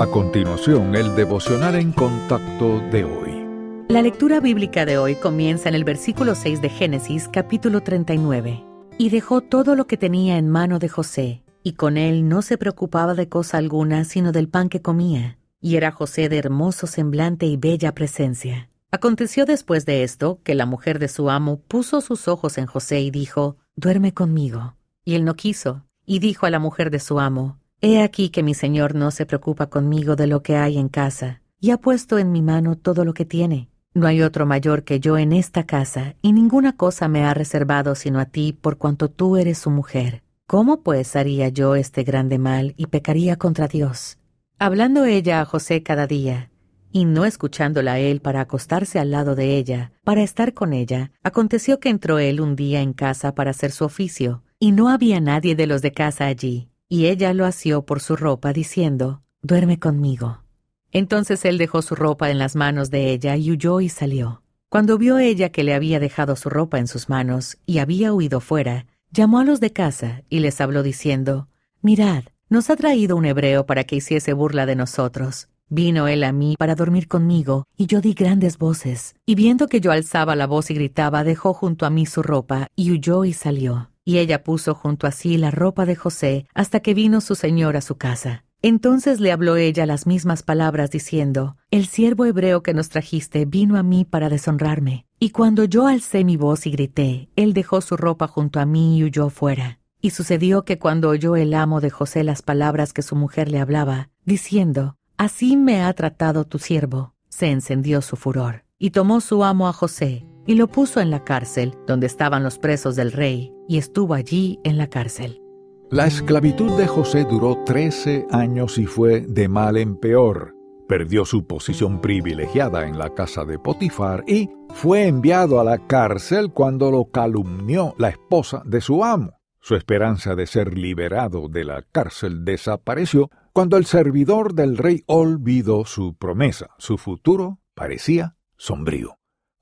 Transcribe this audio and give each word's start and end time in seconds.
A 0.00 0.06
continuación, 0.06 0.94
el 0.94 1.16
devocional 1.16 1.74
en 1.74 1.90
contacto 1.90 2.78
de 2.92 3.02
hoy. 3.02 3.84
La 3.88 4.00
lectura 4.00 4.38
bíblica 4.38 4.86
de 4.86 4.96
hoy 4.96 5.16
comienza 5.16 5.68
en 5.68 5.74
el 5.74 5.82
versículo 5.82 6.36
6 6.36 6.62
de 6.62 6.68
Génesis 6.68 7.26
capítulo 7.26 7.80
39. 7.80 8.64
Y 8.96 9.10
dejó 9.10 9.40
todo 9.40 9.74
lo 9.74 9.88
que 9.88 9.96
tenía 9.96 10.38
en 10.38 10.48
mano 10.48 10.78
de 10.78 10.88
José, 10.88 11.42
y 11.64 11.72
con 11.72 11.96
él 11.96 12.28
no 12.28 12.42
se 12.42 12.58
preocupaba 12.58 13.14
de 13.14 13.28
cosa 13.28 13.58
alguna 13.58 14.04
sino 14.04 14.30
del 14.30 14.48
pan 14.48 14.68
que 14.68 14.82
comía. 14.82 15.36
Y 15.60 15.74
era 15.74 15.90
José 15.90 16.28
de 16.28 16.38
hermoso 16.38 16.86
semblante 16.86 17.46
y 17.46 17.56
bella 17.56 17.92
presencia. 17.92 18.70
Aconteció 18.92 19.46
después 19.46 19.84
de 19.84 20.04
esto 20.04 20.38
que 20.44 20.54
la 20.54 20.64
mujer 20.64 21.00
de 21.00 21.08
su 21.08 21.28
amo 21.28 21.60
puso 21.66 22.02
sus 22.02 22.28
ojos 22.28 22.56
en 22.58 22.66
José 22.66 23.00
y 23.00 23.10
dijo, 23.10 23.56
Duerme 23.74 24.14
conmigo. 24.14 24.76
Y 25.04 25.16
él 25.16 25.24
no 25.24 25.34
quiso, 25.34 25.86
y 26.06 26.20
dijo 26.20 26.46
a 26.46 26.50
la 26.50 26.60
mujer 26.60 26.92
de 26.92 27.00
su 27.00 27.18
amo, 27.18 27.58
He 27.80 28.02
aquí 28.02 28.30
que 28.30 28.42
mi 28.42 28.54
señor 28.54 28.96
no 28.96 29.12
se 29.12 29.24
preocupa 29.24 29.68
conmigo 29.68 30.16
de 30.16 30.26
lo 30.26 30.42
que 30.42 30.56
hay 30.56 30.78
en 30.78 30.88
casa, 30.88 31.42
y 31.60 31.70
ha 31.70 31.76
puesto 31.76 32.18
en 32.18 32.32
mi 32.32 32.42
mano 32.42 32.76
todo 32.76 33.04
lo 33.04 33.14
que 33.14 33.24
tiene. 33.24 33.68
No 33.94 34.08
hay 34.08 34.20
otro 34.22 34.46
mayor 34.46 34.82
que 34.82 34.98
yo 34.98 35.16
en 35.16 35.32
esta 35.32 35.64
casa, 35.64 36.16
y 36.20 36.32
ninguna 36.32 36.76
cosa 36.76 37.06
me 37.06 37.24
ha 37.24 37.34
reservado 37.34 37.94
sino 37.94 38.18
a 38.18 38.24
ti 38.24 38.52
por 38.52 38.78
cuanto 38.78 39.08
tú 39.08 39.36
eres 39.36 39.58
su 39.58 39.70
mujer. 39.70 40.24
¿Cómo 40.48 40.82
pues 40.82 41.14
haría 41.14 41.50
yo 41.50 41.76
este 41.76 42.02
grande 42.02 42.38
mal 42.38 42.74
y 42.76 42.86
pecaría 42.86 43.36
contra 43.36 43.68
Dios? 43.68 44.18
Hablando 44.58 45.04
ella 45.04 45.40
a 45.40 45.44
José 45.44 45.84
cada 45.84 46.08
día, 46.08 46.50
y 46.90 47.04
no 47.04 47.24
escuchándola 47.24 47.92
a 47.92 47.98
él 48.00 48.20
para 48.20 48.40
acostarse 48.40 48.98
al 48.98 49.12
lado 49.12 49.36
de 49.36 49.56
ella, 49.56 49.92
para 50.02 50.24
estar 50.24 50.52
con 50.52 50.72
ella, 50.72 51.12
aconteció 51.22 51.78
que 51.78 51.90
entró 51.90 52.18
él 52.18 52.40
un 52.40 52.56
día 52.56 52.80
en 52.80 52.92
casa 52.92 53.36
para 53.36 53.52
hacer 53.52 53.70
su 53.70 53.84
oficio, 53.84 54.42
y 54.58 54.72
no 54.72 54.88
había 54.88 55.20
nadie 55.20 55.54
de 55.54 55.68
los 55.68 55.80
de 55.80 55.92
casa 55.92 56.26
allí. 56.26 56.70
Y 56.90 57.06
ella 57.06 57.34
lo 57.34 57.44
asió 57.44 57.82
por 57.82 58.00
su 58.00 58.16
ropa, 58.16 58.54
diciendo, 58.54 59.22
Duerme 59.42 59.78
conmigo. 59.78 60.42
Entonces 60.90 61.44
él 61.44 61.58
dejó 61.58 61.82
su 61.82 61.94
ropa 61.94 62.30
en 62.30 62.38
las 62.38 62.56
manos 62.56 62.90
de 62.90 63.12
ella 63.12 63.36
y 63.36 63.50
huyó 63.50 63.82
y 63.82 63.90
salió. 63.90 64.42
Cuando 64.70 64.96
vio 64.96 65.18
ella 65.18 65.50
que 65.50 65.64
le 65.64 65.74
había 65.74 66.00
dejado 66.00 66.34
su 66.34 66.48
ropa 66.48 66.78
en 66.78 66.86
sus 66.86 67.10
manos 67.10 67.58
y 67.66 67.78
había 67.78 68.14
huido 68.14 68.40
fuera, 68.40 68.86
llamó 69.10 69.38
a 69.38 69.44
los 69.44 69.60
de 69.60 69.70
casa 69.70 70.22
y 70.30 70.38
les 70.38 70.62
habló 70.62 70.82
diciendo, 70.82 71.48
Mirad, 71.82 72.24
nos 72.48 72.70
ha 72.70 72.76
traído 72.76 73.16
un 73.16 73.26
hebreo 73.26 73.66
para 73.66 73.84
que 73.84 73.96
hiciese 73.96 74.32
burla 74.32 74.64
de 74.64 74.76
nosotros. 74.76 75.48
Vino 75.68 76.08
él 76.08 76.24
a 76.24 76.32
mí 76.32 76.54
para 76.58 76.74
dormir 76.74 77.06
conmigo, 77.06 77.66
y 77.76 77.84
yo 77.84 78.00
di 78.00 78.14
grandes 78.14 78.56
voces, 78.56 79.14
y 79.26 79.34
viendo 79.34 79.68
que 79.68 79.82
yo 79.82 79.92
alzaba 79.92 80.34
la 80.34 80.46
voz 80.46 80.70
y 80.70 80.74
gritaba, 80.74 81.22
dejó 81.22 81.52
junto 81.52 81.84
a 81.84 81.90
mí 81.90 82.06
su 82.06 82.22
ropa, 82.22 82.68
y 82.74 82.90
huyó 82.90 83.26
y 83.26 83.34
salió 83.34 83.90
y 84.08 84.16
ella 84.16 84.42
puso 84.42 84.74
junto 84.74 85.06
a 85.06 85.12
sí 85.12 85.36
la 85.36 85.50
ropa 85.50 85.84
de 85.84 85.94
José 85.94 86.46
hasta 86.54 86.80
que 86.80 86.94
vino 86.94 87.20
su 87.20 87.34
señor 87.34 87.76
a 87.76 87.82
su 87.82 87.96
casa. 87.96 88.46
Entonces 88.62 89.20
le 89.20 89.32
habló 89.32 89.56
ella 89.56 89.84
las 89.84 90.06
mismas 90.06 90.42
palabras 90.42 90.90
diciendo, 90.90 91.58
El 91.70 91.84
siervo 91.84 92.24
hebreo 92.24 92.62
que 92.62 92.72
nos 92.72 92.88
trajiste 92.88 93.44
vino 93.44 93.76
a 93.76 93.82
mí 93.82 94.06
para 94.06 94.30
deshonrarme. 94.30 95.04
Y 95.18 95.28
cuando 95.28 95.64
yo 95.64 95.86
alcé 95.86 96.24
mi 96.24 96.38
voz 96.38 96.66
y 96.66 96.70
grité, 96.70 97.28
él 97.36 97.52
dejó 97.52 97.82
su 97.82 97.98
ropa 97.98 98.28
junto 98.28 98.60
a 98.60 98.64
mí 98.64 98.96
y 98.96 99.04
huyó 99.04 99.28
fuera. 99.28 99.78
Y 100.00 100.08
sucedió 100.08 100.64
que 100.64 100.78
cuando 100.78 101.10
oyó 101.10 101.36
el 101.36 101.52
amo 101.52 101.82
de 101.82 101.90
José 101.90 102.24
las 102.24 102.40
palabras 102.40 102.94
que 102.94 103.02
su 103.02 103.14
mujer 103.14 103.50
le 103.50 103.60
hablaba, 103.60 104.08
diciendo, 104.24 104.96
Así 105.18 105.54
me 105.58 105.82
ha 105.82 105.92
tratado 105.92 106.46
tu 106.46 106.58
siervo, 106.58 107.12
se 107.28 107.50
encendió 107.50 108.00
su 108.00 108.16
furor. 108.16 108.64
Y 108.78 108.88
tomó 108.90 109.20
su 109.20 109.44
amo 109.44 109.68
a 109.68 109.74
José, 109.74 110.24
y 110.48 110.54
lo 110.54 110.66
puso 110.66 111.00
en 111.00 111.10
la 111.10 111.24
cárcel 111.24 111.74
donde 111.86 112.06
estaban 112.06 112.42
los 112.42 112.58
presos 112.58 112.96
del 112.96 113.12
rey, 113.12 113.52
y 113.68 113.76
estuvo 113.76 114.14
allí 114.14 114.58
en 114.64 114.78
la 114.78 114.88
cárcel. 114.88 115.42
La 115.90 116.06
esclavitud 116.06 116.74
de 116.78 116.86
José 116.86 117.24
duró 117.24 117.62
trece 117.64 118.26
años 118.30 118.78
y 118.78 118.86
fue 118.86 119.20
de 119.20 119.46
mal 119.46 119.76
en 119.76 119.96
peor. 119.96 120.54
Perdió 120.88 121.26
su 121.26 121.46
posición 121.46 122.00
privilegiada 122.00 122.86
en 122.86 122.98
la 122.98 123.14
casa 123.14 123.44
de 123.44 123.58
Potifar 123.58 124.24
y 124.26 124.48
fue 124.70 125.06
enviado 125.06 125.60
a 125.60 125.64
la 125.64 125.86
cárcel 125.86 126.50
cuando 126.50 126.90
lo 126.90 127.10
calumnió 127.10 127.94
la 127.98 128.08
esposa 128.08 128.62
de 128.64 128.80
su 128.80 129.04
amo. 129.04 129.34
Su 129.60 129.74
esperanza 129.74 130.34
de 130.34 130.46
ser 130.46 130.78
liberado 130.78 131.48
de 131.48 131.64
la 131.64 131.82
cárcel 131.92 132.46
desapareció 132.46 133.30
cuando 133.52 133.76
el 133.76 133.84
servidor 133.84 134.54
del 134.54 134.78
rey 134.78 135.02
olvidó 135.06 135.84
su 135.84 136.16
promesa. 136.16 136.68
Su 136.78 136.96
futuro 136.96 137.58
parecía 137.74 138.36
sombrío. 138.56 139.17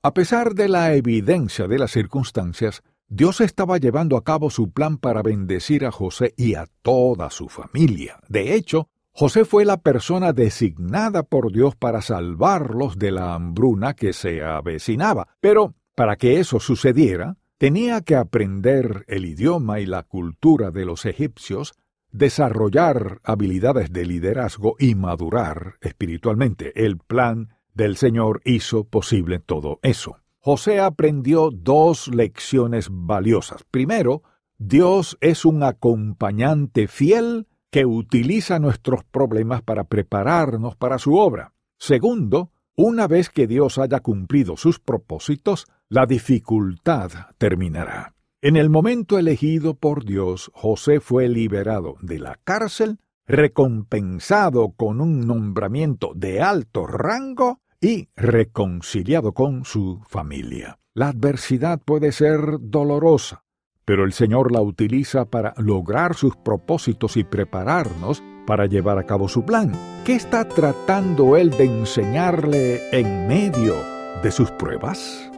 A 0.07 0.13
pesar 0.13 0.55
de 0.55 0.69
la 0.69 0.93
evidencia 0.93 1.67
de 1.67 1.77
las 1.77 1.91
circunstancias, 1.91 2.81
Dios 3.09 3.41
estaba 3.41 3.77
llevando 3.77 4.15
a 4.15 4.23
cabo 4.23 4.49
su 4.49 4.71
plan 4.71 4.97
para 4.99 5.21
bendecir 5.21 5.85
a 5.85 5.91
José 5.91 6.33
y 6.37 6.55
a 6.55 6.65
toda 6.81 7.29
su 7.29 7.49
familia. 7.49 8.17
De 8.29 8.53
hecho, 8.53 8.87
José 9.11 9.43
fue 9.43 9.65
la 9.65 9.81
persona 9.81 10.31
designada 10.31 11.23
por 11.23 11.51
Dios 11.51 11.75
para 11.75 12.01
salvarlos 12.01 12.97
de 12.97 13.11
la 13.11 13.33
hambruna 13.33 13.95
que 13.95 14.13
se 14.13 14.41
avecinaba. 14.41 15.27
Pero, 15.41 15.75
para 15.93 16.15
que 16.15 16.39
eso 16.39 16.61
sucediera, 16.61 17.35
tenía 17.57 17.99
que 17.99 18.15
aprender 18.15 19.03
el 19.09 19.25
idioma 19.25 19.81
y 19.81 19.85
la 19.85 20.03
cultura 20.03 20.71
de 20.71 20.85
los 20.85 21.05
egipcios, 21.05 21.73
desarrollar 22.13 23.19
habilidades 23.25 23.91
de 23.91 24.05
liderazgo 24.05 24.77
y 24.79 24.95
madurar 24.95 25.75
espiritualmente. 25.81 26.71
El 26.81 26.97
plan 26.97 27.56
del 27.77 27.95
Señor 27.95 28.41
hizo 28.43 28.83
posible 28.83 29.39
todo 29.39 29.79
eso. 29.83 30.17
José 30.39 30.79
aprendió 30.79 31.51
dos 31.51 32.07
lecciones 32.07 32.87
valiosas. 32.91 33.63
Primero, 33.69 34.23
Dios 34.57 35.17
es 35.21 35.45
un 35.45 35.61
acompañante 35.61 36.87
fiel 36.87 37.47
que 37.69 37.85
utiliza 37.85 38.57
nuestros 38.57 39.03
problemas 39.03 39.61
para 39.61 39.83
prepararnos 39.83 40.75
para 40.75 40.97
su 40.97 41.17
obra. 41.17 41.53
Segundo, 41.77 42.51
una 42.75 43.07
vez 43.07 43.29
que 43.29 43.45
Dios 43.45 43.77
haya 43.77 43.99
cumplido 43.99 44.57
sus 44.57 44.79
propósitos, 44.79 45.67
la 45.87 46.07
dificultad 46.07 47.11
terminará. 47.37 48.15
En 48.41 48.55
el 48.55 48.71
momento 48.71 49.19
elegido 49.19 49.75
por 49.75 50.03
Dios, 50.03 50.49
José 50.55 50.99
fue 50.99 51.27
liberado 51.29 51.95
de 52.01 52.19
la 52.19 52.39
cárcel, 52.43 52.99
recompensado 53.27 54.71
con 54.71 55.01
un 55.01 55.27
nombramiento 55.27 56.13
de 56.15 56.41
alto 56.41 56.87
rango 56.87 57.61
y 57.81 58.09
reconciliado 58.15 59.33
con 59.33 59.65
su 59.65 60.01
familia. 60.07 60.79
La 60.93 61.09
adversidad 61.09 61.79
puede 61.79 62.11
ser 62.11 62.39
dolorosa, 62.59 63.43
pero 63.85 64.03
el 64.03 64.13
Señor 64.13 64.51
la 64.51 64.61
utiliza 64.61 65.25
para 65.25 65.53
lograr 65.57 66.15
sus 66.15 66.35
propósitos 66.35 67.17
y 67.17 67.23
prepararnos 67.23 68.23
para 68.47 68.65
llevar 68.65 68.97
a 68.97 69.05
cabo 69.05 69.27
su 69.27 69.45
plan. 69.45 69.73
¿Qué 70.05 70.15
está 70.15 70.47
tratando 70.47 71.37
Él 71.37 71.51
de 71.51 71.65
enseñarle 71.65 72.81
en 72.91 73.27
medio 73.27 73.75
de 74.23 74.31
sus 74.31 74.49
pruebas? 74.51 75.31